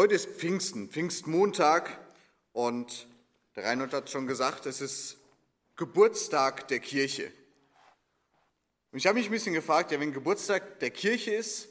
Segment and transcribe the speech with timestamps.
[0.00, 1.98] Heute ist Pfingsten, Pfingstmontag
[2.54, 3.06] und
[3.54, 5.18] der Reinhold hat schon gesagt, es ist
[5.76, 7.30] Geburtstag der Kirche.
[8.92, 11.68] Und ich habe mich ein bisschen gefragt, ja, wenn Geburtstag der Kirche ist,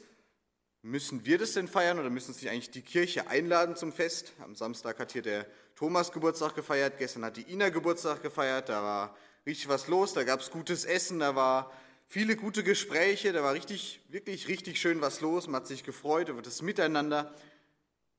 [0.82, 4.32] müssen wir das denn feiern oder müssen sich eigentlich die Kirche einladen zum Fest?
[4.44, 5.44] Am Samstag hat hier der
[5.74, 10.22] Thomas Geburtstag gefeiert, gestern hat die Ina Geburtstag gefeiert, da war richtig was los, da
[10.22, 11.72] gab es gutes Essen, da war
[12.06, 16.28] viele gute Gespräche, da war richtig, wirklich richtig schön was los, man hat sich gefreut
[16.28, 17.34] über das Miteinander.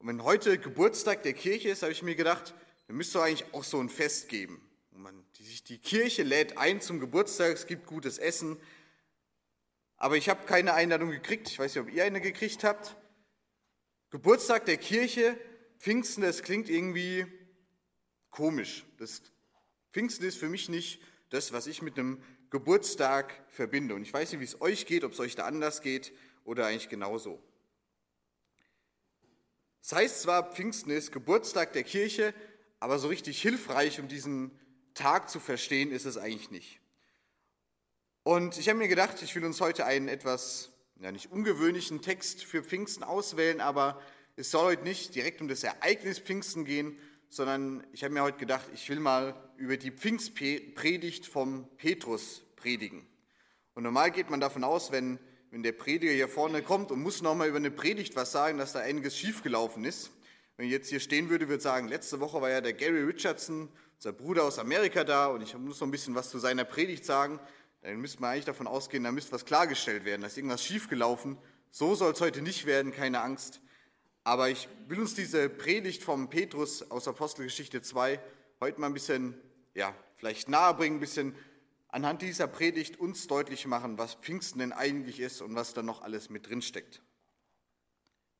[0.01, 2.55] Und wenn heute Geburtstag der Kirche ist, habe ich mir gedacht,
[2.87, 4.59] dann müsste es eigentlich auch so ein Fest geben.
[4.89, 8.57] Man, die, die Kirche lädt ein zum Geburtstag, es gibt gutes Essen.
[9.97, 11.49] Aber ich habe keine Einladung gekriegt.
[11.49, 12.95] Ich weiß nicht, ob ihr eine gekriegt habt.
[14.09, 15.37] Geburtstag der Kirche,
[15.77, 17.27] Pfingsten, das klingt irgendwie
[18.31, 18.87] komisch.
[18.97, 19.21] Das
[19.93, 20.99] Pfingsten ist für mich nicht
[21.29, 23.93] das, was ich mit einem Geburtstag verbinde.
[23.93, 26.11] Und ich weiß nicht, wie es euch geht, ob es euch da anders geht
[26.43, 27.39] oder eigentlich genauso.
[29.81, 32.33] Das heißt zwar, Pfingsten ist Geburtstag der Kirche,
[32.79, 34.51] aber so richtig hilfreich, um diesen
[34.93, 36.79] Tag zu verstehen, ist es eigentlich nicht.
[38.23, 42.43] Und ich habe mir gedacht, ich will uns heute einen etwas, ja nicht ungewöhnlichen Text
[42.43, 43.99] für Pfingsten auswählen, aber
[44.35, 46.97] es soll heute nicht direkt um das Ereignis Pfingsten gehen,
[47.29, 53.07] sondern ich habe mir heute gedacht, ich will mal über die Pfingstpredigt vom Petrus predigen.
[53.73, 55.17] Und normal geht man davon aus, wenn
[55.51, 58.71] wenn der Prediger hier vorne kommt und muss nochmal über eine Predigt was sagen, dass
[58.71, 60.11] da einiges schiefgelaufen ist.
[60.55, 63.03] Wenn ich jetzt hier stehen würde, würde ich sagen, letzte Woche war ja der Gary
[63.03, 66.63] Richardson, unser Bruder aus Amerika da und ich muss noch ein bisschen was zu seiner
[66.63, 67.39] Predigt sagen.
[67.81, 71.37] Dann müsste man eigentlich davon ausgehen, da müsste was klargestellt werden, da ist irgendwas schiefgelaufen.
[71.69, 73.59] So soll es heute nicht werden, keine Angst.
[74.23, 78.19] Aber ich will uns diese Predigt vom Petrus aus Apostelgeschichte 2
[78.61, 79.33] heute mal ein bisschen,
[79.73, 81.35] ja, vielleicht nahebringen, ein bisschen
[81.91, 86.01] anhand dieser Predigt uns deutlich machen, was Pfingsten denn eigentlich ist und was da noch
[86.01, 87.01] alles mit drin steckt.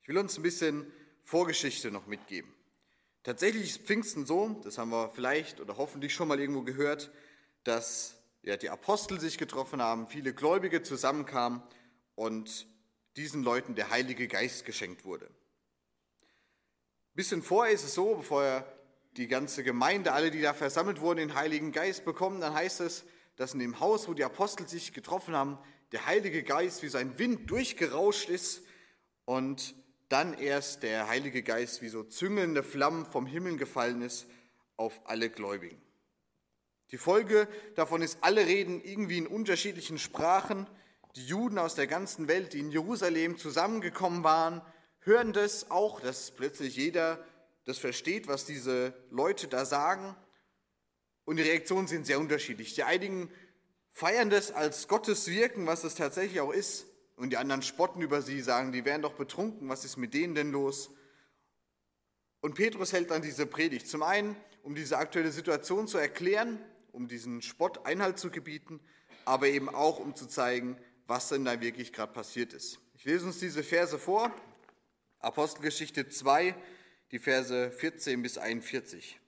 [0.02, 0.92] Ich will uns ein bisschen
[1.24, 2.52] Vorgeschichte noch mitgeben.
[3.24, 7.12] Tatsächlich ist Pfingsten so, das haben wir vielleicht oder hoffentlich schon mal irgendwo gehört,
[7.64, 11.62] dass ja, die Apostel sich getroffen haben, viele Gläubige zusammenkamen
[12.16, 12.66] und
[13.16, 15.26] diesen Leuten der Heilige Geist geschenkt wurde.
[15.26, 18.66] Ein bisschen vorher ist es so, bevor
[19.18, 23.04] die ganze Gemeinde, alle, die da versammelt wurden, den Heiligen Geist bekommen, dann heißt es,
[23.42, 25.58] dass in dem Haus, wo die Apostel sich getroffen haben,
[25.94, 28.62] der Heilige Geist wie so ein Wind durchgerauscht ist
[29.26, 29.74] und
[30.10, 34.28] dann erst der Heilige Geist wie so züngelnde Flammen vom Himmel gefallen ist
[34.78, 35.82] auf alle Gläubigen.
[36.92, 40.68] Die Folge davon ist, alle reden irgendwie in unterschiedlichen Sprachen.
[41.16, 44.62] Die Juden aus der ganzen Welt, die in Jerusalem zusammengekommen waren,
[45.00, 47.26] hören das auch, dass plötzlich jeder
[47.66, 50.16] das versteht, was diese Leute da sagen.
[51.32, 52.74] Und die Reaktionen sind sehr unterschiedlich.
[52.74, 53.32] Die einigen
[53.94, 56.88] feiern das als Gottes Wirken, was es tatsächlich auch ist.
[57.16, 60.36] Und die anderen spotten über sie, sagen, die wären doch betrunken, was ist mit denen
[60.36, 60.90] denn los?
[62.42, 63.88] Und Petrus hält dann diese Predigt.
[63.88, 66.60] Zum einen, um diese aktuelle Situation zu erklären,
[66.92, 68.82] um diesen Spott Einhalt zu gebieten,
[69.24, 70.76] aber eben auch, um zu zeigen,
[71.08, 72.82] was denn da wirklich gerade passiert ist.
[72.94, 74.36] Ich lese uns diese Verse vor.
[75.20, 76.54] Apostelgeschichte 2,
[77.12, 79.21] die Verse 14 bis 41.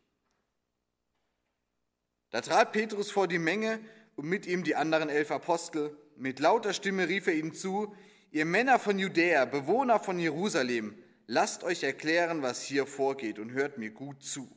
[2.34, 3.80] Da trat Petrus vor die Menge
[4.16, 5.96] und mit ihm die anderen elf Apostel.
[6.18, 7.96] Mit lauter Stimme rief er ihnen zu,
[8.32, 13.78] ihr Männer von Judäa, Bewohner von Jerusalem, lasst euch erklären, was hier vorgeht und hört
[13.78, 14.50] mir gut zu.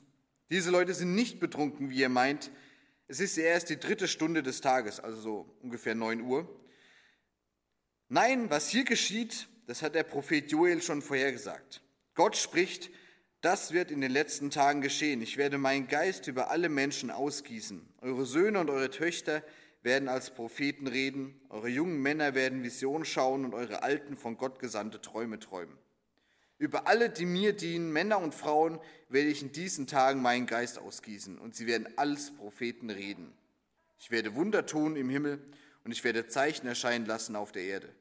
[0.48, 2.50] Diese Leute sind nicht betrunken, wie ihr meint.
[3.08, 6.48] Es ist erst die dritte Stunde des Tages, also so ungefähr neun Uhr.
[8.08, 11.82] Nein, was hier geschieht, das hat der Prophet Joel schon vorhergesagt.
[12.14, 12.88] Gott spricht,
[13.46, 15.22] das wird in den letzten Tagen geschehen.
[15.22, 17.80] Ich werde meinen Geist über alle Menschen ausgießen.
[18.00, 19.40] Eure Söhne und eure Töchter
[19.84, 21.40] werden als Propheten reden.
[21.48, 25.78] Eure jungen Männer werden Visionen schauen und eure Alten von Gott gesandte Träume träumen.
[26.58, 30.80] Über alle, die mir dienen, Männer und Frauen, werde ich in diesen Tagen meinen Geist
[30.80, 33.32] ausgießen und sie werden als Propheten reden.
[34.00, 35.40] Ich werde Wunder tun im Himmel
[35.84, 37.94] und ich werde Zeichen erscheinen lassen auf der Erde.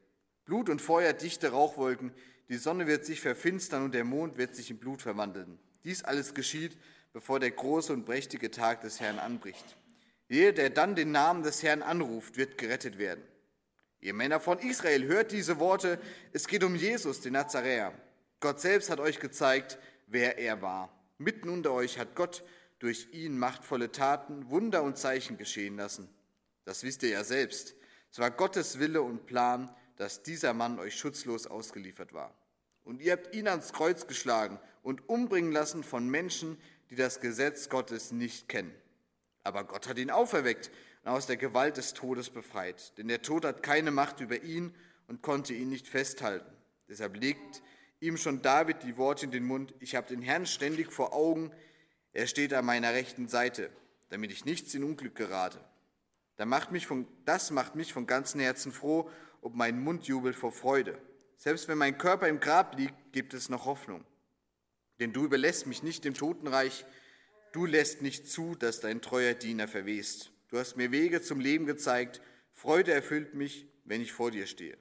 [0.44, 2.10] Blut und Feuer, dichte Rauchwolken,
[2.48, 5.58] die Sonne wird sich verfinstern und der Mond wird sich in Blut verwandeln.
[5.84, 6.76] Dies alles geschieht,
[7.12, 9.76] bevor der große und prächtige Tag des Herrn anbricht.
[10.28, 13.22] Jeder, der dann den Namen des Herrn anruft, wird gerettet werden.
[14.00, 15.98] Ihr Männer von Israel, hört diese Worte.
[16.32, 17.92] Es geht um Jesus, den Nazaräer.
[18.40, 20.92] Gott selbst hat euch gezeigt, wer er war.
[21.18, 22.44] Mitten unter euch hat Gott
[22.78, 26.08] durch ihn machtvolle Taten, Wunder und Zeichen geschehen lassen.
[26.64, 27.74] Das wisst ihr ja selbst.
[28.12, 32.34] Es war Gottes Wille und Plan, dass dieser Mann euch schutzlos ausgeliefert war.
[32.84, 36.56] Und ihr habt ihn ans Kreuz geschlagen und umbringen lassen von Menschen,
[36.90, 38.74] die das Gesetz Gottes nicht kennen.
[39.42, 40.70] Aber Gott hat ihn auferweckt
[41.02, 42.96] und aus der Gewalt des Todes befreit.
[42.98, 44.74] Denn der Tod hat keine Macht über ihn
[45.08, 46.52] und konnte ihn nicht festhalten.
[46.88, 47.62] Deshalb legt
[48.00, 51.50] ihm schon David die Worte in den Mund, ich habe den Herrn ständig vor Augen,
[52.12, 53.70] er steht an meiner rechten Seite,
[54.08, 55.60] damit ich nichts in Unglück gerate.
[56.36, 57.06] Das macht mich von,
[58.06, 59.10] ganzem Herzen froh,
[59.46, 60.98] ob mein Mund jubelt vor Freude.
[61.36, 64.04] Selbst wenn mein Körper im Grab liegt, gibt es noch Hoffnung.
[64.98, 66.84] Denn du überlässt mich nicht dem Totenreich,
[67.52, 70.32] du lässt nicht zu, dass dein treuer Diener verwest.
[70.48, 72.20] Du hast mir Wege zum Leben gezeigt,
[72.50, 74.76] Freude erfüllt mich, wenn ich vor dir stehe.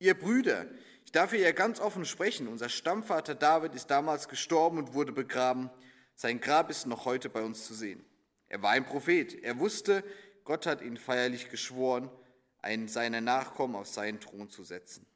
[0.00, 0.66] Ihr Brüder,
[1.06, 5.12] ich darf hier ja ganz offen sprechen, unser Stammvater David ist damals gestorben und wurde
[5.12, 5.70] begraben.
[6.14, 8.04] Sein Grab ist noch heute bei uns zu sehen.
[8.48, 9.42] Er war ein Prophet.
[9.42, 10.04] Er wusste,
[10.44, 12.10] Gott hat ihn feierlich geschworen,
[12.68, 15.06] einen seiner Nachkommen auf seinen Thron zu setzen.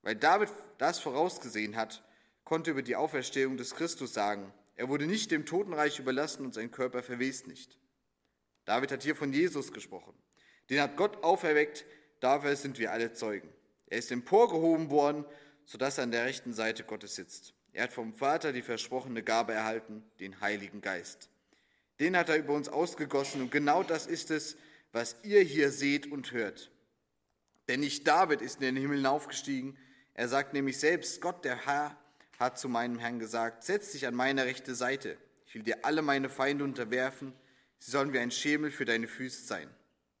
[0.00, 0.48] Weil David
[0.78, 2.02] das vorausgesehen hat,
[2.42, 6.70] konnte über die Auferstehung des Christus sagen, er wurde nicht dem Totenreich überlassen und sein
[6.70, 7.78] Körper verwest nicht.
[8.64, 10.14] David hat hier von Jesus gesprochen.
[10.70, 11.84] Den hat Gott auferweckt,
[12.20, 13.52] dafür sind wir alle Zeugen.
[13.86, 15.26] Er ist emporgehoben worden,
[15.66, 17.52] sodass er an der rechten Seite Gottes sitzt.
[17.74, 21.28] Er hat vom Vater die versprochene Gabe erhalten, den Heiligen Geist.
[22.00, 24.56] Den hat er über uns ausgegossen und genau das ist es,
[24.92, 26.71] was ihr hier seht und hört.
[27.68, 29.76] Denn nicht David ist in den Himmel hinaufgestiegen,
[30.14, 31.96] er sagt nämlich selbst, Gott der Herr
[32.38, 35.16] hat zu meinem Herrn gesagt, setz dich an meine rechte Seite,
[35.46, 37.32] ich will dir alle meine Feinde unterwerfen,
[37.78, 39.70] sie sollen wie ein Schemel für deine Füße sein.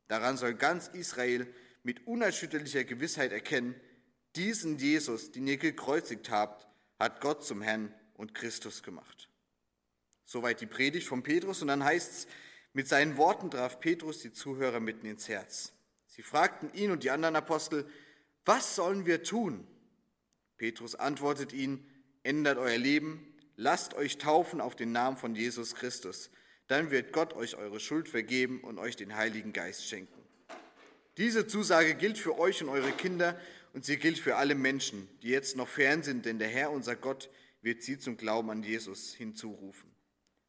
[0.08, 1.46] Daran soll ganz Israel
[1.82, 3.74] mit unerschütterlicher Gewissheit erkennen,
[4.36, 6.66] diesen Jesus, den ihr gekreuzigt habt,
[6.98, 9.28] hat Gott zum Herrn und Christus gemacht.
[10.24, 12.26] Soweit die Predigt von Petrus und dann heißt es,
[12.72, 15.72] mit seinen Worten traf Petrus die Zuhörer mitten ins Herz.
[16.14, 17.86] Sie fragten ihn und die anderen Apostel,
[18.44, 19.66] was sollen wir tun?
[20.58, 21.86] Petrus antwortet ihnen,
[22.22, 26.30] ändert euer Leben, lasst euch taufen auf den Namen von Jesus Christus.
[26.66, 30.20] Dann wird Gott euch eure Schuld vergeben und euch den Heiligen Geist schenken.
[31.16, 33.40] Diese Zusage gilt für euch und eure Kinder
[33.72, 36.94] und sie gilt für alle Menschen, die jetzt noch fern sind, denn der Herr, unser
[36.94, 37.30] Gott,
[37.62, 39.90] wird sie zum Glauben an Jesus hinzurufen.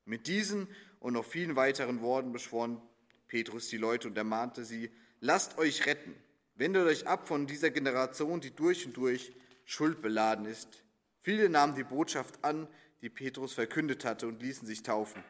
[0.04, 0.68] Mit diesen
[1.00, 2.82] und noch vielen weiteren Worten beschworen
[3.28, 4.92] Petrus die Leute und ermahnte sie,
[5.24, 6.14] lasst euch retten,
[6.56, 9.34] wendet euch ab von dieser Generation, die durch und durch
[9.64, 10.84] schuldbeladen ist.
[11.22, 12.68] Viele nahmen die Botschaft an,
[13.02, 15.24] die Petrus verkündet hatte, und ließen sich taufen.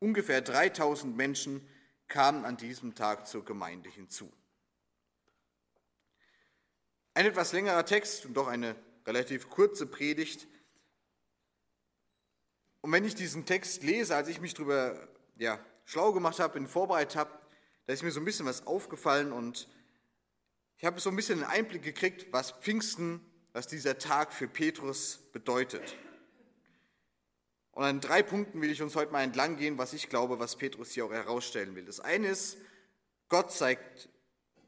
[0.00, 1.66] Ungefähr 3000 Menschen
[2.08, 4.32] kamen an diesem Tag zur Gemeinde hinzu.
[7.14, 8.74] Ein etwas längerer Text und doch eine
[9.06, 10.48] relativ kurze Predigt.
[12.80, 16.66] Und wenn ich diesen Text lese, als ich mich darüber ja, schlau gemacht habe, in
[16.66, 17.45] vorbereitet habe,
[17.86, 19.68] da ist mir so ein bisschen was aufgefallen und
[20.76, 23.20] ich habe so ein bisschen einen Einblick gekriegt, was Pfingsten
[23.56, 25.96] was dieser Tag für Petrus bedeutet.
[27.72, 30.56] Und an drei Punkten will ich uns heute mal entlang gehen, was ich glaube, was
[30.56, 31.86] Petrus hier auch herausstellen will.
[31.86, 32.58] Das eine ist,
[33.30, 34.10] Gott zeigt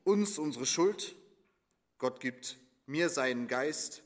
[0.05, 1.15] uns unsere Schuld,
[1.99, 2.56] Gott gibt
[2.87, 4.03] mir seinen Geist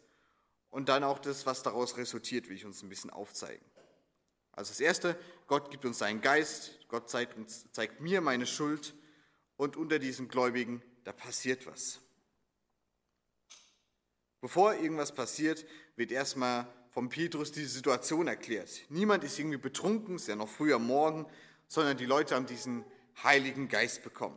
[0.69, 3.65] und dann auch das, was daraus resultiert, will ich uns ein bisschen aufzeigen.
[4.51, 5.17] Also das erste,
[5.47, 7.37] Gott gibt uns seinen Geist, Gott zeigt,
[7.73, 8.95] zeigt mir meine Schuld
[9.63, 12.01] und unter diesen Gläubigen, da passiert was.
[14.41, 15.65] Bevor irgendwas passiert,
[15.95, 18.83] wird erstmal vom Petrus diese Situation erklärt.
[18.89, 21.27] Niemand ist irgendwie betrunken, es ist ja noch früh am Morgen,
[21.69, 22.85] sondern die Leute haben diesen
[23.23, 24.37] Heiligen Geist bekommen.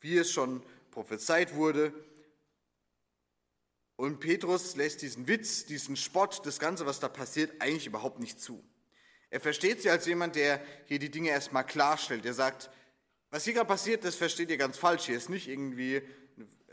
[0.00, 1.94] Wie es schon prophezeit wurde.
[3.96, 8.42] Und Petrus lässt diesen Witz, diesen Spott, das Ganze, was da passiert, eigentlich überhaupt nicht
[8.42, 8.62] zu.
[9.30, 12.26] Er versteht sie als jemand, der hier die Dinge erstmal klarstellt.
[12.26, 12.68] Er sagt,
[13.30, 15.06] was hier gerade passiert, das versteht ihr ganz falsch.
[15.06, 16.02] Hier ist nicht irgendwie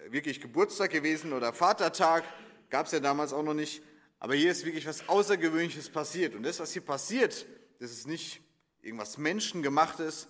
[0.10, 2.24] wirklich Geburtstag gewesen oder Vatertag,
[2.70, 3.82] gab es ja damals auch noch nicht.
[4.20, 6.36] Aber hier ist wirklich was Außergewöhnliches passiert.
[6.36, 7.46] Und das, was hier passiert,
[7.80, 8.42] das ist nicht
[8.82, 10.28] irgendwas Menschengemachtes.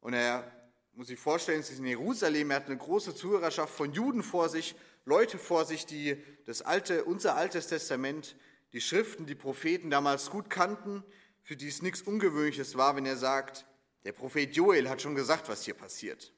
[0.00, 0.50] Und er
[0.94, 4.48] muss sich vorstellen, es ist in Jerusalem, er hat eine große Zuhörerschaft von Juden vor
[4.48, 4.74] sich,
[5.04, 8.36] Leute vor sich, die das alte, unser altes Testament,
[8.72, 11.04] die Schriften, die Propheten damals gut kannten,
[11.42, 13.66] für die es nichts Ungewöhnliches war, wenn er sagt,
[14.04, 16.32] der Prophet Joel hat schon gesagt, was hier passiert.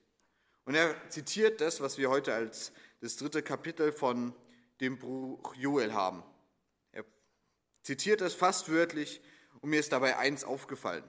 [0.65, 4.35] Und er zitiert das, was wir heute als das dritte Kapitel von
[4.81, 6.23] dem Buch Joel haben.
[6.93, 7.05] Er
[7.83, 9.21] zitiert es fast wörtlich
[9.61, 11.05] und mir ist dabei eins aufgefallen.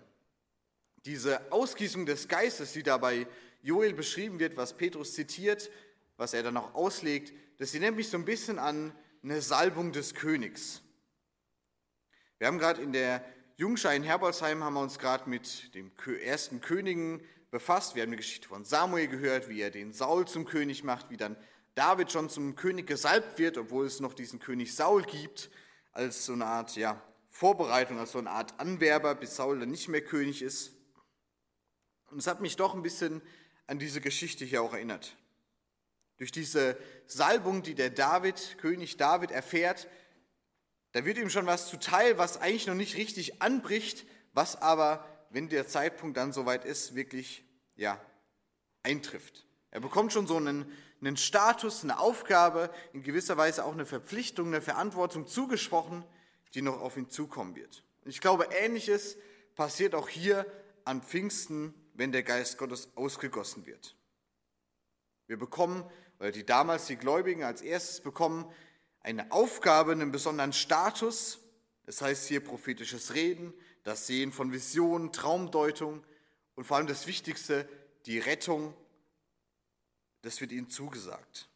[1.06, 3.28] Diese Ausgießung des Geistes, die dabei
[3.62, 5.70] Joel beschrieben wird, was Petrus zitiert,
[6.18, 10.14] was er dann auch auslegt, das erinnert mich so ein bisschen an eine Salbung des
[10.14, 10.82] Königs.
[12.38, 13.24] Wir haben gerade in der
[13.56, 15.92] Jungschein Herbolzheim haben wir uns gerade mit dem
[16.24, 17.94] ersten Königen befasst.
[17.94, 21.18] Wir haben die Geschichte von Samuel gehört, wie er den Saul zum König macht, wie
[21.18, 21.38] dann
[21.76, 25.52] David schon zum König gesalbt wird, obwohl es noch diesen König Saul gibt,
[25.92, 29.88] als so eine Art ja, Vorbereitung, als so eine Art Anwerber, bis Saul dann nicht
[29.88, 30.72] mehr König ist.
[32.10, 33.22] Und es hat mich doch ein bisschen
[33.68, 35.16] an diese Geschichte hier auch erinnert.
[36.18, 39.88] Durch diese Salbung, die der David, König David erfährt,
[40.94, 45.50] da wird ihm schon was zuteil, was eigentlich noch nicht richtig anbricht, was aber, wenn
[45.50, 47.44] der Zeitpunkt dann soweit ist, wirklich
[47.76, 48.00] ja,
[48.84, 49.46] eintrifft.
[49.72, 50.72] Er bekommt schon so einen,
[51.02, 56.06] einen Status, eine Aufgabe, in gewisser Weise auch eine Verpflichtung, eine Verantwortung zugesprochen,
[56.54, 57.84] die noch auf ihn zukommen wird.
[58.06, 59.18] Ich glaube, ähnliches
[59.56, 60.46] passiert auch hier
[60.86, 63.96] an Pfingsten, wenn der Geist Gottes ausgegossen wird.
[65.26, 68.46] Wir bekommen, oder die damals die Gläubigen als erstes bekommen,
[69.04, 71.40] eine Aufgabe, einen besonderen Status.
[71.86, 76.04] Das heißt hier prophetisches Reden, das Sehen von Visionen, Traumdeutung
[76.56, 77.68] und vor allem das Wichtigste,
[78.06, 78.74] die Rettung.
[80.22, 81.50] Das wird ihnen zugesagt.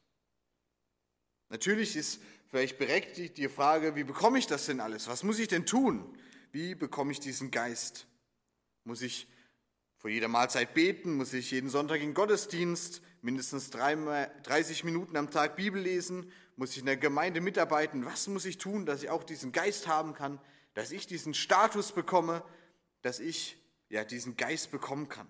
[1.50, 5.08] Natürlich ist vielleicht berechtigt die Frage, wie bekomme ich das denn alles?
[5.08, 6.18] Was muss ich denn tun?
[6.52, 8.08] Wie bekomme ich diesen Geist?
[8.84, 9.28] Muss ich
[9.96, 11.14] vor jeder Mahlzeit beten?
[11.16, 16.32] Muss ich jeden Sonntag in Gottesdienst mindestens 30 Minuten am Tag Bibel lesen?
[16.56, 18.06] Muss ich in der Gemeinde mitarbeiten?
[18.06, 20.40] Was muss ich tun, dass ich auch diesen Geist haben kann?
[20.76, 22.42] Dass ich diesen Status bekomme?
[23.02, 25.28] Dass ich ja diesen Geist bekommen kann?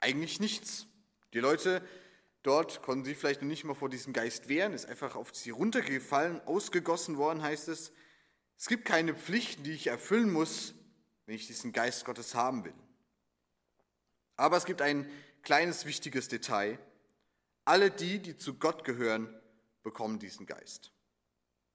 [0.00, 0.88] Eigentlich nichts.
[1.32, 1.80] Die Leute
[2.42, 5.50] dort konnten sich vielleicht noch nicht mal vor diesem Geist wehren, ist einfach auf sie
[5.50, 7.92] runtergefallen, ausgegossen worden, heißt es.
[8.58, 10.74] Es gibt keine Pflichten, die ich erfüllen muss,
[11.26, 12.74] wenn ich diesen Geist Gottes haben will.
[14.34, 15.08] Aber es gibt ein
[15.42, 16.78] kleines wichtiges Detail.
[17.64, 19.32] Alle die, die zu Gott gehören,
[19.82, 20.92] bekommen diesen Geist.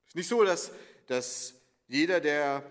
[0.05, 0.71] Es ist nicht so, dass,
[1.07, 1.55] dass
[1.87, 2.63] jeder, der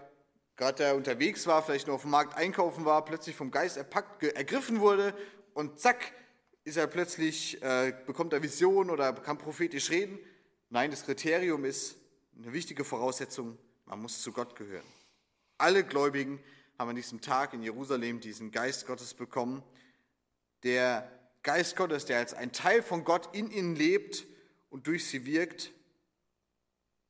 [0.57, 4.81] gerade unterwegs war, vielleicht nur auf dem Markt einkaufen war, plötzlich vom Geist erpackt, ergriffen
[4.81, 5.15] wurde
[5.55, 6.13] und zack,
[6.65, 10.19] ist er plötzlich, äh, bekommt er Vision oder kann prophetisch reden.
[10.69, 11.97] Nein, das Kriterium ist
[12.37, 14.87] eine wichtige Voraussetzung, man muss zu Gott gehören.
[15.59, 16.41] Alle Gläubigen
[16.79, 19.63] haben an diesem Tag in Jerusalem diesen Geist Gottes bekommen.
[20.63, 21.11] Der
[21.43, 24.27] Geist Gottes, der als ein Teil von Gott in ihnen lebt
[24.69, 25.73] und durch sie wirkt.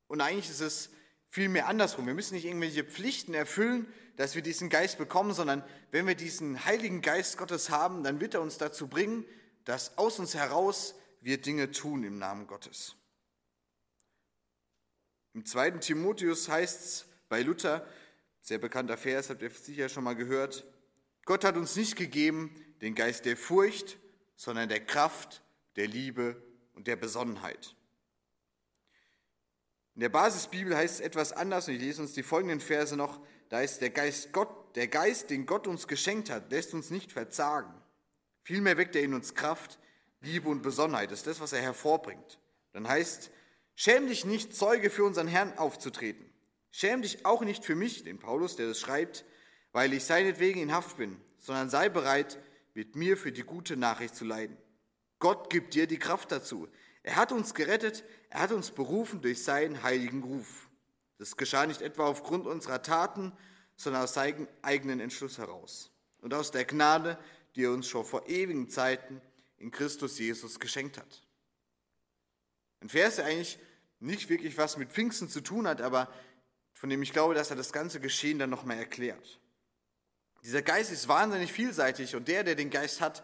[0.07, 0.89] Und eigentlich ist es
[1.29, 2.05] vielmehr andersrum.
[2.05, 6.65] Wir müssen nicht irgendwelche Pflichten erfüllen, dass wir diesen Geist bekommen, sondern wenn wir diesen
[6.65, 9.25] Heiligen Geist Gottes haben, dann wird er uns dazu bringen,
[9.65, 12.95] dass aus uns heraus wir Dinge tun im Namen Gottes.
[15.33, 17.87] Im zweiten Timotheus heißt es bei Luther,
[18.41, 20.65] sehr bekannter Vers, habt ihr sicher schon mal gehört,
[21.25, 23.97] Gott hat uns nicht gegeben den Geist der Furcht,
[24.35, 25.41] sondern der Kraft,
[25.75, 26.41] der Liebe
[26.73, 27.75] und der Besonnenheit.
[29.95, 33.19] In der Basisbibel heißt es etwas anders und ich lese uns die folgenden Verse noch.
[33.49, 37.11] Da ist der Geist Gott, der Geist, den Gott uns geschenkt hat, lässt uns nicht
[37.11, 37.73] verzagen.
[38.43, 39.79] Vielmehr weckt er in uns Kraft,
[40.21, 41.11] Liebe und Besonnenheit.
[41.11, 42.39] Das ist das, was er hervorbringt.
[42.73, 43.31] Dann heißt,
[43.75, 46.31] schäm dich nicht, Zeuge für unseren Herrn aufzutreten.
[46.69, 49.25] Schäm dich auch nicht für mich, den Paulus, der das schreibt,
[49.71, 52.37] weil ich seinetwegen in Haft bin, sondern sei bereit,
[52.77, 54.55] mit mir für die gute Nachricht zu leiden.
[55.17, 56.67] Gott gibt dir die Kraft dazu.
[57.01, 60.69] Er hat uns gerettet, er hat uns berufen durch seinen heiligen Ruf.
[61.17, 63.33] Das geschah nicht etwa aufgrund unserer Taten,
[63.77, 67.17] sondern aus seinem eigenen Entschluss heraus und aus der Gnade,
[67.55, 69.21] die er uns schon vor ewigen Zeiten
[69.57, 71.25] in Christus Jesus geschenkt hat.
[72.81, 73.57] Ein Vers, der eigentlich
[73.99, 76.13] nicht wirklich was mit Pfingsten zu tun hat, aber
[76.73, 79.39] von dem ich glaube, dass er das ganze Geschehen dann nochmal erklärt.
[80.47, 83.21] Dieser Geist ist wahnsinnig vielseitig und der, der den Geist hat,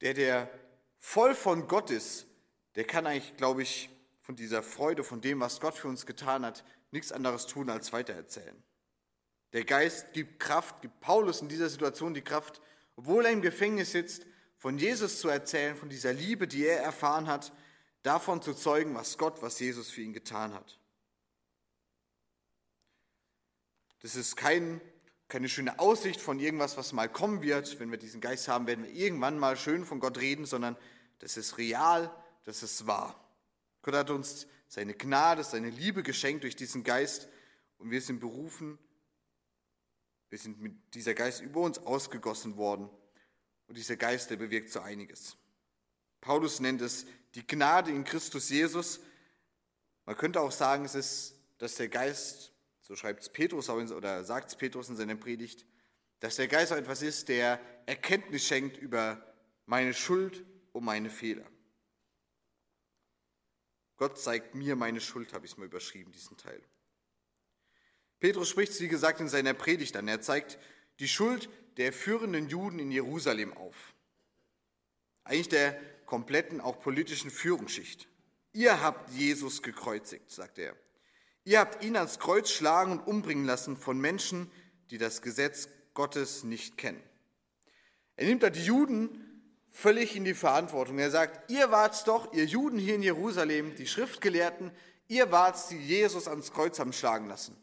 [0.00, 0.50] der, der
[0.98, 2.26] voll von Gott ist,
[2.74, 3.88] der kann eigentlich, glaube ich,
[4.22, 7.92] von dieser Freude, von dem, was Gott für uns getan hat, nichts anderes tun als
[7.92, 8.60] weitererzählen.
[9.52, 12.60] Der Geist gibt Kraft, gibt Paulus in dieser Situation die Kraft,
[12.96, 14.26] obwohl er im Gefängnis sitzt,
[14.58, 17.52] von Jesus zu erzählen, von dieser Liebe, die er erfahren hat,
[18.02, 20.80] davon zu zeugen, was Gott, was Jesus für ihn getan hat.
[24.00, 24.80] Das ist kein,
[25.32, 27.80] keine schöne Aussicht von irgendwas, was mal kommen wird.
[27.80, 30.76] Wenn wir diesen Geist haben, werden wir irgendwann mal schön von Gott reden, sondern
[31.20, 33.18] das ist real, das ist wahr.
[33.80, 37.30] Gott hat uns seine Gnade, seine Liebe geschenkt durch diesen Geist
[37.78, 38.78] und wir sind berufen,
[40.28, 42.90] wir sind mit dieser Geist über uns ausgegossen worden.
[43.68, 45.38] Und dieser Geist, der bewirkt so einiges.
[46.20, 49.00] Paulus nennt es die Gnade in Christus Jesus.
[50.04, 52.51] Man könnte auch sagen, es ist, dass der Geist,
[52.92, 55.64] so schreibt es Petrus oder sagt es Petrus in seiner Predigt,
[56.20, 59.34] dass der Geist auch etwas ist, der Erkenntnis schenkt über
[59.64, 61.46] meine Schuld und meine Fehler.
[63.96, 66.60] Gott zeigt mir meine Schuld, habe ich es mal überschrieben, diesen Teil.
[68.20, 70.06] Petrus spricht, wie gesagt, in seiner Predigt an.
[70.06, 70.58] Er zeigt
[70.98, 73.94] die Schuld der führenden Juden in Jerusalem auf.
[75.24, 78.06] Eigentlich der kompletten, auch politischen Führungsschicht.
[78.52, 80.76] Ihr habt Jesus gekreuzigt, sagt er.
[81.44, 84.50] Ihr habt ihn ans Kreuz schlagen und umbringen lassen von Menschen,
[84.90, 87.02] die das Gesetz Gottes nicht kennen.
[88.16, 89.32] Er nimmt da die Juden
[89.70, 90.98] völlig in die Verantwortung.
[90.98, 94.70] Er sagt, ihr wart's doch, ihr Juden hier in Jerusalem, die Schriftgelehrten,
[95.08, 97.56] ihr wart, die Jesus ans Kreuz haben schlagen lassen.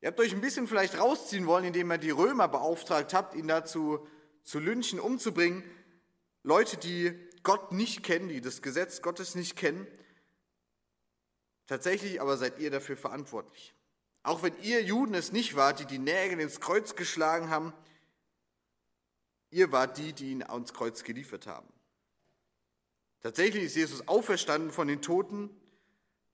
[0.00, 3.46] Ihr habt euch ein bisschen vielleicht rausziehen wollen, indem ihr die Römer beauftragt habt, ihn
[3.46, 4.06] dazu
[4.42, 5.62] zu lynchen, umzubringen.
[6.42, 9.86] Leute, die Gott nicht kennen, die das Gesetz Gottes nicht kennen.
[11.72, 13.72] Tatsächlich aber seid ihr dafür verantwortlich.
[14.22, 17.72] Auch wenn ihr Juden es nicht wart, die die Nägel ins Kreuz geschlagen haben,
[19.48, 21.66] ihr wart die, die ihn ans Kreuz geliefert haben.
[23.22, 25.48] Tatsächlich ist Jesus auferstanden von den Toten.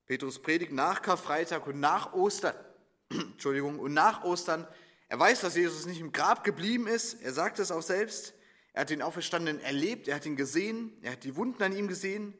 [0.07, 2.55] Petrus predigt nach Karfreitag und nach Ostern.
[3.09, 4.67] Entschuldigung, und nach Ostern,
[5.07, 8.33] er weiß, dass Jesus nicht im Grab geblieben ist, er sagt es auch selbst,
[8.73, 11.87] er hat den Auferstandenen erlebt, er hat ihn gesehen, er hat die Wunden an ihm
[11.87, 12.37] gesehen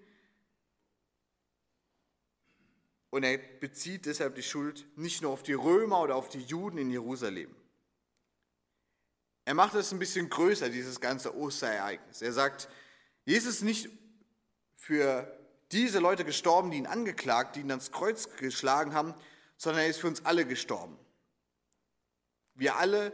[3.10, 6.78] und er bezieht deshalb die Schuld nicht nur auf die Römer oder auf die Juden
[6.78, 7.56] in Jerusalem.
[9.46, 12.22] Er macht es ein bisschen größer, dieses ganze Osterereignis.
[12.22, 12.70] Er sagt,
[13.26, 13.90] Jesus ist nicht
[14.76, 15.36] für
[15.72, 19.16] diese Leute gestorben, die ihn angeklagt, die ihn ans Kreuz geschlagen haben,
[19.58, 20.98] sondern er ist für uns alle gestorben.
[22.54, 23.12] Wir alle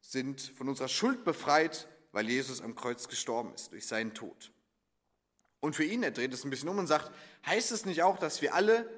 [0.00, 4.52] sind von unserer Schuld befreit, weil Jesus am Kreuz gestorben ist, durch seinen Tod.
[5.60, 7.10] Und für ihn, er dreht es ein bisschen um und sagt,
[7.46, 8.88] heißt es nicht auch, dass wir alle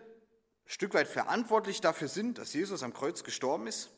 [0.66, 3.90] Stück weit verantwortlich dafür sind, dass Jesus am Kreuz gestorben ist?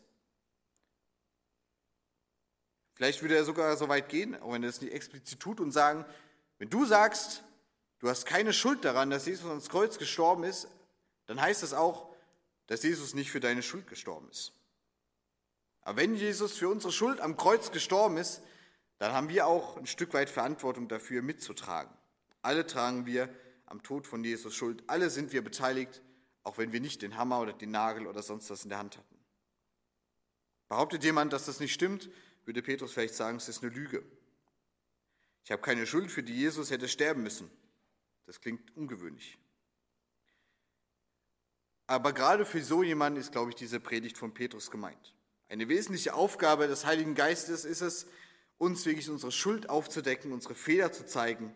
[2.95, 5.71] Vielleicht würde er sogar so weit gehen, auch wenn er es nicht explizit tut, und
[5.71, 6.05] sagen,
[6.59, 7.43] wenn du sagst,
[7.99, 10.69] du hast keine Schuld daran, dass Jesus ans Kreuz gestorben ist,
[11.27, 12.15] dann heißt es auch,
[12.67, 14.53] dass Jesus nicht für deine Schuld gestorben ist.
[15.83, 18.43] Aber wenn Jesus für unsere Schuld am Kreuz gestorben ist,
[18.99, 21.93] dann haben wir auch ein Stück weit Verantwortung dafür mitzutragen.
[22.43, 23.29] Alle tragen wir
[23.67, 24.83] am Tod von Jesus Schuld.
[24.87, 26.01] Alle sind wir beteiligt,
[26.47, 28.97] auch wenn wir nicht den Hammer oder den Nagel oder sonst was in der Hand
[28.97, 29.17] hatten.
[30.69, 32.09] Behauptet jemand, dass das nicht stimmt,
[32.45, 34.05] würde Petrus vielleicht sagen, es ist eine Lüge.
[35.43, 37.51] Ich habe keine Schuld, für die Jesus hätte sterben müssen.
[38.27, 39.37] Das klingt ungewöhnlich.
[41.89, 45.15] Aber gerade für so jemanden ist, glaube ich, diese Predigt von Petrus gemeint.
[45.49, 48.07] Eine wesentliche Aufgabe des Heiligen Geistes ist es,
[48.57, 51.53] uns wirklich unsere Schuld aufzudecken, unsere Fehler zu zeigen.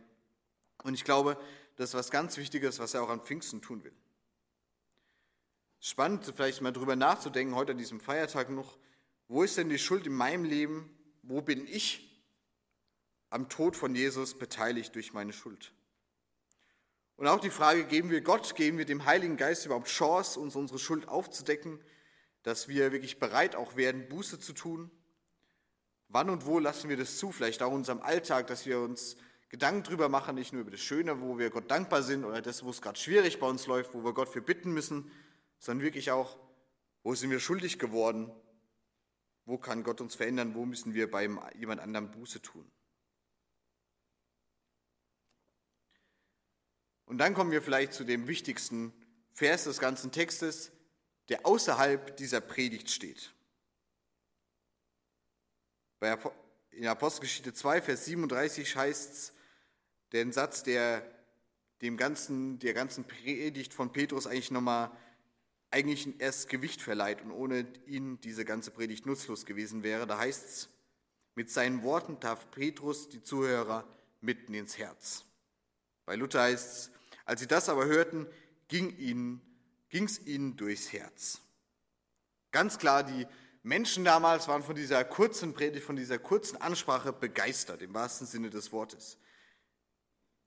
[0.82, 1.40] Und ich glaube,
[1.76, 3.94] das ist was ganz Wichtiges, was er auch an Pfingsten tun will.
[5.82, 8.76] Spannend, vielleicht mal drüber nachzudenken, heute an diesem Feiertag noch,
[9.28, 10.94] wo ist denn die Schuld in meinem Leben?
[11.22, 12.22] Wo bin ich
[13.30, 15.72] am Tod von Jesus beteiligt durch meine Schuld?
[17.16, 20.54] Und auch die Frage, geben wir Gott, geben wir dem Heiligen Geist überhaupt Chance, uns
[20.54, 21.82] unsere Schuld aufzudecken,
[22.42, 24.90] dass wir wirklich bereit auch werden, Buße zu tun?
[26.08, 27.32] Wann und wo lassen wir das zu?
[27.32, 29.16] Vielleicht auch in unserem Alltag, dass wir uns
[29.48, 32.64] Gedanken drüber machen, nicht nur über das Schöne, wo wir Gott dankbar sind oder das,
[32.64, 35.10] wo es gerade schwierig bei uns läuft, wo wir Gott für bitten müssen,
[35.60, 36.36] sondern wirklich auch,
[37.02, 38.32] wo sind wir schuldig geworden?
[39.44, 40.54] Wo kann Gott uns verändern?
[40.54, 42.70] Wo müssen wir bei jemand anderem Buße tun?
[47.04, 48.92] Und dann kommen wir vielleicht zu dem wichtigsten
[49.32, 50.72] Vers des ganzen Textes,
[51.28, 53.32] der außerhalb dieser Predigt steht.
[56.70, 59.32] in Apostelgeschichte 2, Vers 37 heißt es,
[60.12, 61.02] den Satz, der
[61.82, 64.90] dem ganzen, der ganzen Predigt von Petrus eigentlich nochmal
[65.70, 70.06] eigentlich erst Gewicht verleiht und ohne ihn diese ganze Predigt nutzlos gewesen wäre.
[70.06, 70.68] Da heißt es,
[71.34, 73.86] mit seinen Worten traf Petrus die Zuhörer
[74.20, 75.24] mitten ins Herz.
[76.06, 76.90] Bei Luther heißt es,
[77.24, 78.26] als sie das aber hörten,
[78.68, 79.40] ging ihnen,
[79.90, 81.40] ihnen durchs Herz.
[82.50, 83.26] Ganz klar, die
[83.62, 88.50] Menschen damals waren von dieser kurzen Predigt, von dieser kurzen Ansprache begeistert, im wahrsten Sinne
[88.50, 89.18] des Wortes.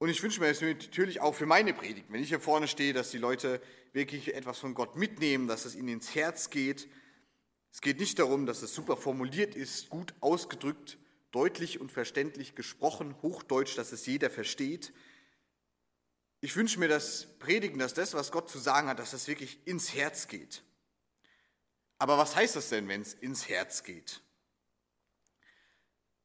[0.04, 2.92] Und ich wünsche mir das natürlich auch für meine Predigt, wenn ich hier vorne stehe,
[2.92, 3.62] dass die Leute
[3.94, 6.89] wirklich etwas von Gott mitnehmen, dass es ihnen ins Herz geht.
[7.72, 10.98] Es geht nicht darum, dass es super formuliert ist, gut ausgedrückt,
[11.32, 14.92] deutlich und verständlich gesprochen, hochdeutsch, dass es jeder versteht,
[16.42, 19.58] ich wünsche mir das Predigen, dass das, was Gott zu sagen hat, dass das wirklich
[19.63, 20.63] ins Herz geht.
[21.98, 24.20] Aber was heißt das denn, wenn es ins Herz geht?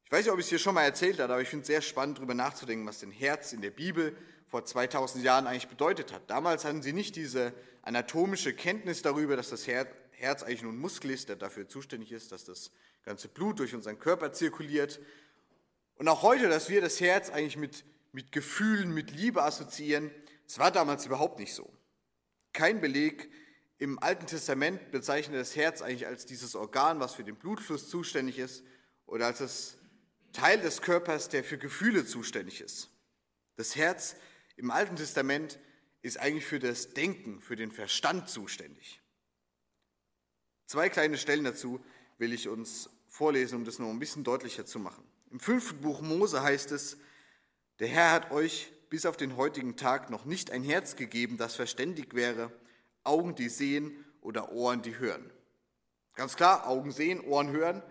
[0.09, 1.67] Ich weiß nicht, ob ich es hier schon mal erzählt habe, aber ich finde es
[1.67, 4.17] sehr spannend, darüber nachzudenken, was denn Herz in der Bibel
[4.49, 6.31] vor 2000 Jahren eigentlich bedeutet hat.
[6.31, 11.11] Damals hatten sie nicht diese anatomische Kenntnis darüber, dass das Herz eigentlich nur ein Muskel
[11.11, 12.71] ist, der dafür zuständig ist, dass das
[13.05, 14.99] ganze Blut durch unseren Körper zirkuliert.
[15.97, 20.11] Und auch heute, dass wir das Herz eigentlich mit mit Gefühlen, mit Liebe assoziieren.
[20.47, 21.71] Es war damals überhaupt nicht so.
[22.53, 23.31] Kein Beleg
[23.79, 28.39] im Alten Testament bezeichnet das Herz eigentlich als dieses Organ, was für den Blutfluss zuständig
[28.39, 28.65] ist,
[29.07, 29.78] oder als das
[30.39, 32.91] Teil des Körpers, der für Gefühle zuständig ist.
[33.57, 34.15] Das Herz
[34.57, 35.59] im Alten Testament
[36.01, 39.01] ist eigentlich für das Denken, für den Verstand zuständig.
[40.67, 41.85] Zwei kleine Stellen dazu
[42.19, 45.03] will ich uns vorlesen, um das noch ein bisschen deutlicher zu machen.
[45.33, 46.99] Im fünften Buch Mose heißt es,
[47.81, 51.57] der Herr hat euch bis auf den heutigen Tag noch nicht ein Herz gegeben, das
[51.57, 52.53] verständig wäre,
[53.03, 55.33] Augen, die sehen oder Ohren, die hören.
[56.15, 57.83] Ganz klar, Augen sehen, Ohren hören.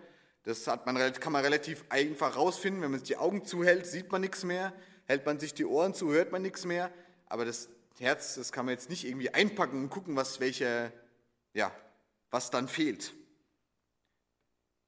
[0.48, 2.80] Das hat man, kann man relativ einfach rausfinden.
[2.80, 4.72] Wenn man sich die Augen zuhält, sieht man nichts mehr.
[5.04, 6.90] Hält man sich die Ohren zu, hört man nichts mehr.
[7.26, 10.90] Aber das Herz, das kann man jetzt nicht irgendwie einpacken und gucken, was, welche,
[11.52, 11.70] ja,
[12.30, 13.12] was dann fehlt.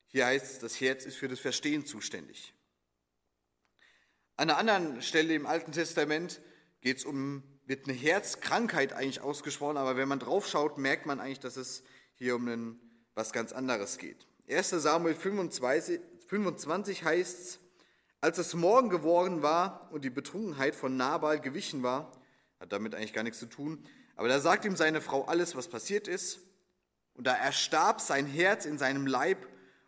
[0.06, 2.54] Hier heißt es, das Herz ist für das Verstehen zuständig.
[4.36, 6.40] An einer anderen Stelle im Alten Testament
[6.80, 11.40] geht es um, wird eine Herzkrankheit eigentlich ausgesprochen, aber wenn man draufschaut, merkt man eigentlich,
[11.40, 11.82] dass es
[12.14, 12.80] hier um einen,
[13.12, 14.29] was ganz anderes geht.
[14.50, 14.70] 1.
[14.70, 17.60] Samuel 25, 25 heißt es,
[18.20, 22.12] als es Morgen geworden war und die Betrunkenheit von Nabal gewichen war,
[22.58, 23.84] hat damit eigentlich gar nichts zu tun,
[24.16, 26.40] aber da sagt ihm seine Frau alles, was passiert ist,
[27.14, 29.46] und da erstarb sein Herz in seinem Leib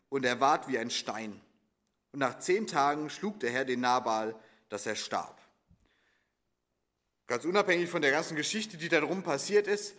[0.09, 1.41] und er ward wie ein Stein.
[2.13, 4.35] Und nach zehn Tagen schlug der Herr den Nabal,
[4.69, 5.41] dass er starb.
[7.27, 9.95] Ganz unabhängig von der ganzen Geschichte, die darum passiert ist,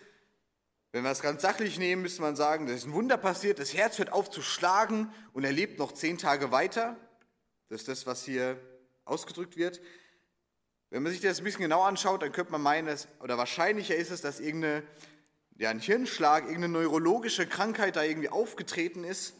[0.93, 3.73] wenn wir es ganz sachlich nehmen, müsste man sagen, da ist ein Wunder passiert, das
[3.73, 6.95] Herz hört auf zu schlagen und er lebt noch zehn Tage weiter.
[7.67, 8.59] Das ist das, was hier
[9.03, 9.81] ausgedrückt wird.
[10.91, 13.95] Wenn man sich das ein bisschen genau anschaut, dann könnte man meinen, dass, oder wahrscheinlicher
[13.95, 14.83] ist es, dass irgendeine,
[15.57, 19.33] ja, ein Hirnschlag, irgendeine neurologische Krankheit da irgendwie aufgetreten ist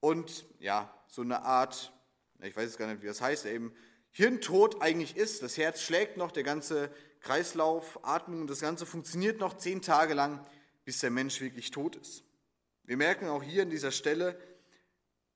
[0.00, 1.92] und ja, so eine Art,
[2.40, 3.72] ich weiß jetzt gar nicht, wie das heißt, eben
[4.10, 5.44] Hirntod eigentlich ist.
[5.44, 6.90] Das Herz schlägt noch, der ganze
[7.20, 10.44] Kreislauf, Atmung, das Ganze funktioniert noch zehn Tage lang,
[10.84, 12.24] bis der Mensch wirklich tot ist.
[12.84, 14.38] Wir merken auch hier an dieser Stelle,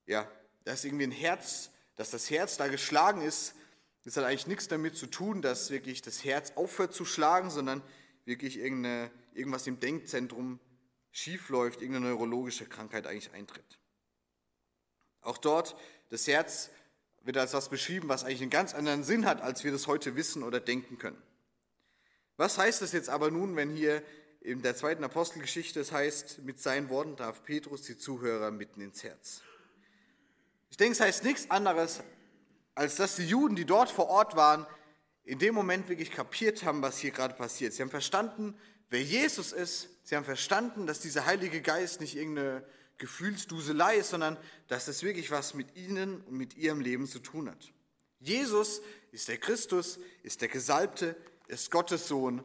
[0.06, 0.30] ja,
[0.64, 3.54] dass irgendwie ein Herz, dass das Herz da geschlagen ist.
[4.04, 7.82] Das hat eigentlich nichts damit zu tun, dass wirklich das Herz aufhört zu schlagen, sondern
[8.24, 10.60] wirklich irgendwas im Denkzentrum
[11.12, 13.78] schiefläuft, irgendeine neurologische Krankheit eigentlich eintritt.
[15.20, 15.76] Auch dort,
[16.10, 16.70] das Herz
[17.22, 20.14] wird als was beschrieben, was eigentlich einen ganz anderen Sinn hat, als wir das heute
[20.14, 21.20] wissen oder denken können.
[22.36, 24.02] Was heißt das jetzt aber nun, wenn hier
[24.46, 29.02] in der zweiten Apostelgeschichte es heißt, mit seinen Worten darf Petrus die Zuhörer mitten ins
[29.02, 29.42] Herz?
[30.70, 32.00] Ich denke, es heißt nichts anderes,
[32.76, 34.64] als dass die Juden, die dort vor Ort waren,
[35.24, 37.72] in dem Moment wirklich kapiert haben, was hier gerade passiert.
[37.72, 38.56] Sie haben verstanden,
[38.88, 39.88] wer Jesus ist.
[40.04, 42.64] Sie haben verstanden, dass dieser Heilige Geist nicht irgendeine
[42.98, 44.36] Gefühlsduselei ist, sondern
[44.68, 47.72] dass es wirklich was mit ihnen und mit ihrem Leben zu tun hat.
[48.20, 48.80] Jesus
[49.10, 51.16] ist der Christus, ist der Gesalbte,
[51.48, 52.44] ist Gottes Sohn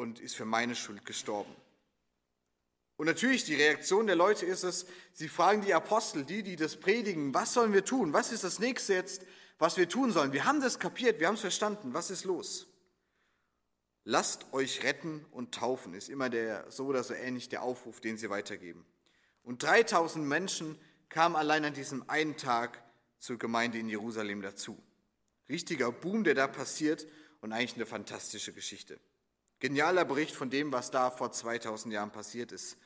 [0.00, 1.54] und ist für meine Schuld gestorben.
[2.96, 6.76] Und natürlich, die Reaktion der Leute ist es, sie fragen die Apostel, die, die das
[6.76, 8.14] predigen, was sollen wir tun?
[8.14, 9.26] Was ist das nächste jetzt,
[9.58, 10.32] was wir tun sollen?
[10.32, 11.92] Wir haben das kapiert, wir haben es verstanden.
[11.92, 12.66] Was ist los?
[14.04, 18.16] Lasst euch retten und taufen, ist immer der, so oder so ähnlich der Aufruf, den
[18.16, 18.86] sie weitergeben.
[19.42, 20.78] Und 3000 Menschen
[21.10, 22.82] kamen allein an diesem einen Tag
[23.18, 24.82] zur Gemeinde in Jerusalem dazu.
[25.50, 27.06] Richtiger Boom, der da passiert
[27.42, 28.98] und eigentlich eine fantastische Geschichte.
[29.60, 32.76] Genialer Bericht von dem, was da vor 2000 Jahren passiert ist.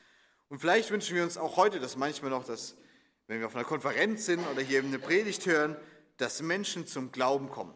[0.49, 2.75] Und vielleicht wünschen wir uns auch heute das manchmal noch, dass,
[3.27, 5.75] wenn wir auf einer Konferenz sind oder hier eine Predigt hören,
[6.17, 7.73] dass Menschen zum Glauben kommen.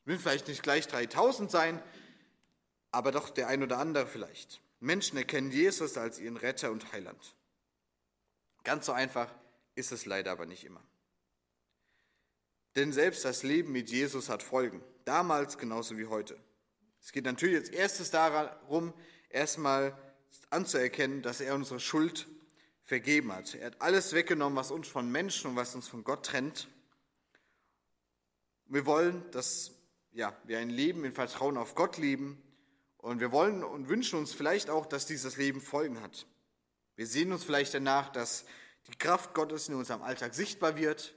[0.00, 1.82] Es müssen vielleicht nicht gleich 3000 sein,
[2.90, 4.60] aber doch der ein oder andere vielleicht.
[4.80, 7.36] Menschen erkennen Jesus als ihren Retter und Heiland.
[8.64, 9.32] Ganz so einfach
[9.74, 10.82] ist es leider aber nicht immer.
[12.76, 16.38] Denn selbst das Leben mit Jesus hat Folgen, damals genauso wie heute.
[17.02, 18.94] Es geht natürlich als erstes darum,
[19.28, 19.98] erstmal
[20.50, 22.28] anzuerkennen, dass er unsere Schuld
[22.84, 23.54] vergeben hat.
[23.56, 26.68] Er hat alles weggenommen, was uns von Menschen und was uns von Gott trennt.
[28.66, 29.72] Wir wollen, dass
[30.12, 32.40] ja, wir ein Leben in Vertrauen auf Gott leben
[32.98, 36.26] und wir wollen und wünschen uns vielleicht auch, dass dieses Leben Folgen hat.
[36.94, 38.44] Wir sehen uns vielleicht danach, dass
[38.86, 41.14] die Kraft Gottes in unserem Alltag sichtbar wird,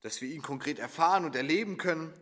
[0.00, 2.14] dass wir ihn konkret erfahren und erleben können,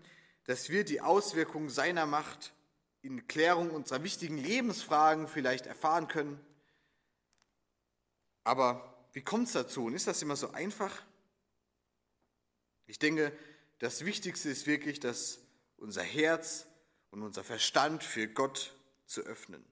[0.49, 2.55] dass wir die Auswirkungen seiner Macht
[3.03, 6.41] in Klärung unserer wichtigen Lebensfragen vielleicht erfahren können.
[8.45, 9.85] Aber wie kommt es dazu?
[9.85, 11.03] Und ist das immer so einfach?
[12.87, 13.37] Ich denke,
[13.79, 15.41] das Wichtigste ist wirklich, dass
[15.77, 16.67] unser Herz
[17.11, 19.63] und unser Verstand für Gott zu öffnen.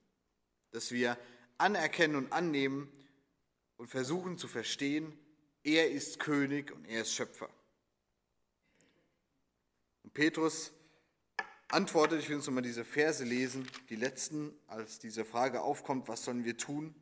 [0.73, 1.17] Dass wir
[1.57, 2.93] anerkennen und annehmen
[3.79, 5.19] und versuchen zu verstehen,
[5.65, 7.49] er ist König und er ist Schöpfer.
[10.17, 10.73] Petrus
[11.69, 16.25] antwortet, ich will uns nochmal diese Verse lesen, die letzten, als diese Frage aufkommt, was
[16.25, 16.95] sollen wir tun?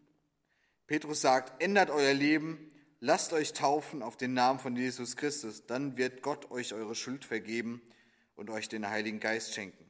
[0.88, 5.96] Petrus sagt, ändert euer Leben, lasst euch taufen auf den Namen von Jesus Christus, dann
[5.96, 7.81] wird Gott euch eure Schuld vergeben
[8.35, 9.88] und euch den Heiligen Geist schenken.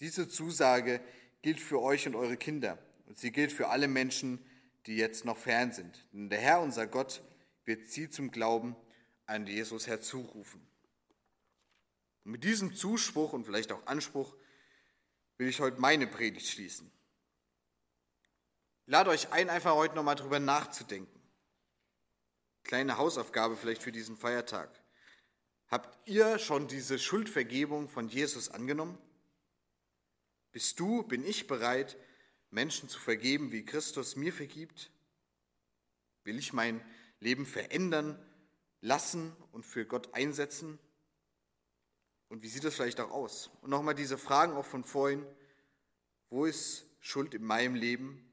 [0.00, 1.02] Diese Zusage
[1.42, 4.42] gilt für euch und eure Kinder und sie gilt für alle Menschen,
[4.86, 6.06] die jetzt noch fern sind.
[6.14, 7.22] Denn der Herr, unser Gott,
[7.66, 8.74] wird sie zum Glauben
[9.26, 10.69] an Jesus herzurufen.
[12.24, 14.34] Und mit diesem Zuspruch und vielleicht auch Anspruch
[15.38, 16.90] will ich heute meine Predigt schließen.
[18.86, 21.20] lade euch ein, einfach heute nochmal drüber nachzudenken.
[22.64, 24.68] Kleine Hausaufgabe vielleicht für diesen Feiertag.
[25.68, 28.98] Habt ihr schon diese Schuldvergebung von Jesus angenommen?
[30.52, 31.96] Bist du, bin ich bereit,
[32.50, 34.90] Menschen zu vergeben, wie Christus mir vergibt?
[36.24, 36.84] Will ich mein
[37.20, 38.18] Leben verändern
[38.80, 40.78] lassen und für Gott einsetzen?
[42.30, 43.50] Und wie sieht das vielleicht auch aus?
[43.60, 45.26] Und nochmal diese Fragen auch von vorhin.
[46.30, 48.24] Wo ist Schuld in meinem Leben?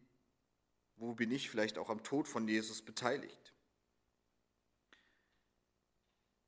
[0.97, 3.53] Wo bin ich vielleicht auch am Tod von Jesus beteiligt?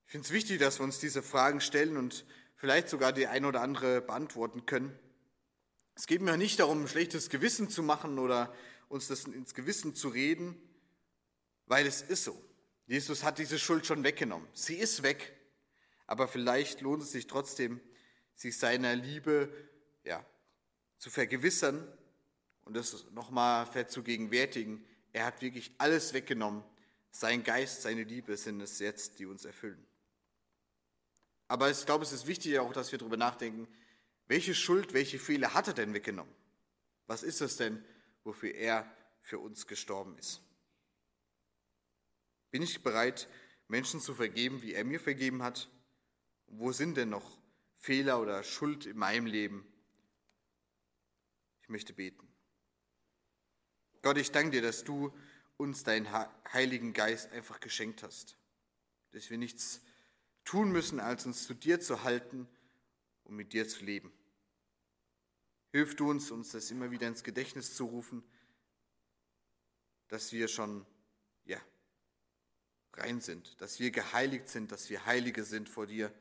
[0.05, 2.23] Ich finde es wichtig, dass wir uns diese Fragen stellen und
[2.55, 4.97] vielleicht sogar die ein oder andere beantworten können.
[5.95, 8.53] Es geht mir nicht darum, ein schlechtes Gewissen zu machen oder
[8.89, 10.55] uns das ins Gewissen zu reden,
[11.65, 12.39] weil es ist so.
[12.85, 14.47] Jesus hat diese Schuld schon weggenommen.
[14.53, 15.38] Sie ist weg.
[16.09, 17.79] Aber vielleicht lohnt es sich trotzdem,
[18.33, 19.53] sich seiner Liebe
[20.03, 20.25] ja,
[20.97, 21.87] zu vergewissern
[22.65, 24.83] und das nochmal verzugegenwärtigen.
[25.13, 26.63] Er hat wirklich alles weggenommen.
[27.11, 29.85] Sein Geist, seine Liebe sind es jetzt, die uns erfüllen.
[31.47, 33.67] Aber ich glaube, es ist wichtig auch, dass wir darüber nachdenken,
[34.25, 36.33] welche Schuld, welche Fehler hat er denn weggenommen?
[37.05, 37.85] Was ist es denn,
[38.23, 38.91] wofür er
[39.21, 40.41] für uns gestorben ist?
[42.49, 43.29] Bin ich bereit,
[43.67, 45.69] Menschen zu vergeben, wie er mir vergeben hat?
[46.49, 47.39] Wo sind denn noch
[47.77, 49.65] Fehler oder Schuld in meinem Leben?
[51.61, 52.27] Ich möchte beten.
[54.01, 55.13] Gott, ich danke dir, dass du
[55.57, 56.09] uns deinen
[56.51, 58.37] Heiligen Geist einfach geschenkt hast.
[59.11, 59.81] Dass wir nichts
[60.45, 62.47] tun müssen, als uns zu dir zu halten
[63.25, 64.11] und mit dir zu leben.
[65.71, 68.23] Hilf du uns, uns das immer wieder ins Gedächtnis zu rufen,
[70.07, 70.85] dass wir schon
[71.45, 71.61] ja,
[72.93, 76.11] rein sind, dass wir geheiligt sind, dass wir Heilige sind vor dir.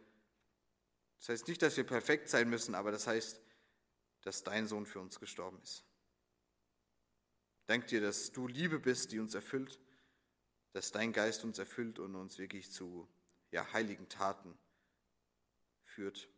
[1.18, 3.40] Das heißt nicht, dass wir perfekt sein müssen, aber das heißt,
[4.22, 5.84] dass dein Sohn für uns gestorben ist.
[7.66, 9.78] Dank dir, dass du Liebe bist, die uns erfüllt,
[10.72, 13.08] dass dein Geist uns erfüllt und uns wirklich zu
[13.50, 14.58] ja, heiligen Taten
[15.84, 16.28] führt.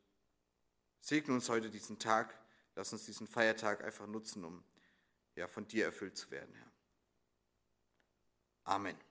[1.01, 2.39] Segne uns heute diesen Tag,
[2.75, 4.65] lass uns diesen Feiertag einfach nutzen, um
[5.37, 6.73] ja, von dir erfüllt zu werden, Herr.
[8.65, 9.10] Amen.